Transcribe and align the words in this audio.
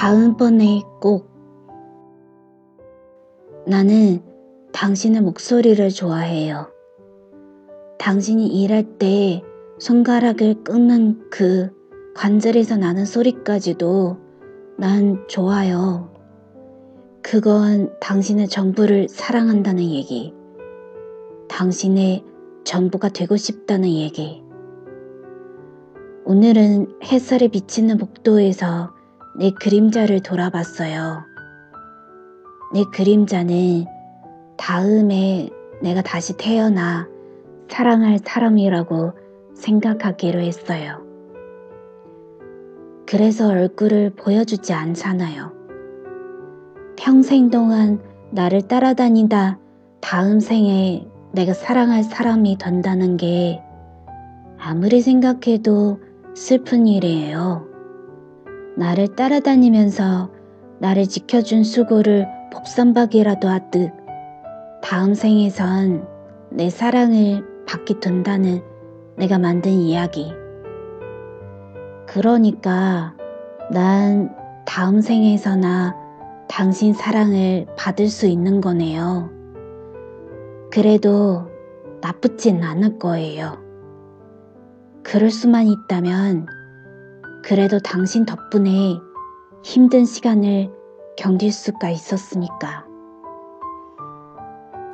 다음번에 0.00 0.80
꼭 0.98 1.30
나는 3.66 4.22
당신의 4.72 5.20
목소리를 5.20 5.90
좋아해요. 5.90 6.72
당신이 7.98 8.46
일할 8.46 8.96
때 8.96 9.42
손가락을 9.78 10.64
끄는 10.64 11.28
그 11.28 11.68
관절에서 12.14 12.78
나는 12.78 13.04
소리까지도 13.04 14.16
난 14.78 15.22
좋아요. 15.28 16.10
그건 17.20 17.92
당신의 18.00 18.48
전부를 18.48 19.06
사랑한다는 19.10 19.84
얘기. 19.84 20.32
당신의 21.50 22.24
전부가 22.64 23.10
되고 23.10 23.36
싶다는 23.36 23.90
얘기. 23.90 24.42
오늘은 26.24 26.86
햇살이 27.04 27.48
비치는 27.48 27.98
복도에서 27.98 28.94
내 29.36 29.50
그림자를 29.50 30.20
돌아봤어요. 30.20 31.24
내 32.74 32.84
그림자는 32.92 33.84
다음에 34.56 35.50
내가 35.82 36.02
다시 36.02 36.36
태어나 36.36 37.08
사랑할 37.68 38.18
사람이라고 38.22 39.12
생각하기로 39.54 40.40
했어요. 40.40 41.02
그래서 43.06 43.48
얼굴을 43.48 44.10
보여주지 44.10 44.72
않잖아요. 44.72 45.52
평생 46.96 47.48
동안 47.50 48.00
나를 48.30 48.68
따라다니다 48.68 49.58
다음 50.00 50.40
생에 50.40 51.06
내가 51.32 51.54
사랑할 51.54 52.02
사람이 52.02 52.58
된다는 52.58 53.16
게 53.16 53.62
아무리 54.58 55.00
생각해도 55.00 56.00
슬픈 56.34 56.86
일이에요. 56.86 57.69
나를 58.76 59.08
따라다니면서 59.14 60.30
나를 60.78 61.06
지켜준 61.06 61.64
수고를 61.64 62.26
복선박이라도 62.52 63.48
하듯 63.48 63.92
다음 64.82 65.14
생에선 65.14 66.06
내 66.50 66.70
사랑을 66.70 67.44
받게 67.66 68.00
된다는 68.00 68.62
내가 69.16 69.38
만든 69.38 69.72
이야기. 69.72 70.32
그러니까 72.06 73.14
난 73.70 74.34
다음 74.66 75.00
생에서나 75.00 75.94
당신 76.48 76.92
사랑을 76.92 77.66
받을 77.76 78.08
수 78.08 78.26
있는 78.26 78.60
거네요. 78.60 79.30
그래도 80.72 81.48
나쁘진 82.00 82.62
않을 82.62 82.98
거예요. 82.98 83.58
그럴 85.02 85.30
수만 85.30 85.66
있다면 85.66 86.46
그래도 87.42 87.78
당신 87.78 88.24
덕분에 88.24 89.00
힘든 89.62 90.04
시간을 90.04 90.72
견딜 91.16 91.52
수가 91.52 91.90
있었으니까. 91.90 92.86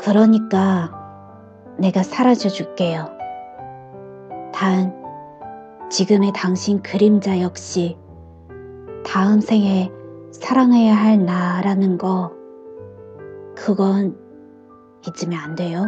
그러니까 0.00 0.92
내가 1.78 2.02
사라져 2.02 2.48
줄게요. 2.48 3.10
단, 4.52 4.94
지금의 5.90 6.32
당신 6.34 6.82
그림자 6.82 7.40
역시 7.40 7.98
다음 9.04 9.40
생에 9.40 9.90
사랑해야 10.32 10.94
할 10.94 11.24
나라는 11.24 11.98
거, 11.98 12.32
그건 13.56 14.16
잊으면 15.06 15.38
안 15.38 15.54
돼요. 15.54 15.84